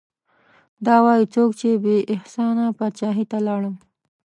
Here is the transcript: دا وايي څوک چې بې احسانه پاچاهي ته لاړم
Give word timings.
دا 0.85 0.95
وايي 1.05 1.25
څوک 1.33 1.49
چې 1.59 1.69
بې 1.83 1.97
احسانه 2.13 2.65
پاچاهي 2.77 3.25
ته 3.31 3.37
لاړم 3.47 3.75